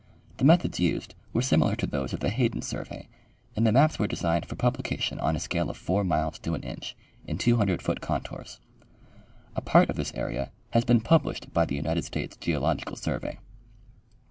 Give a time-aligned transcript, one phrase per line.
[0.37, 3.07] The methods used were similar to those of the Hayden survey,
[3.55, 6.63] and the maps were designed for publication on a scale of 4 miles to an
[6.63, 6.95] inch,
[7.27, 8.59] in 200 foot contours.
[9.55, 13.37] A part of this area has been published by the United States Geological survey.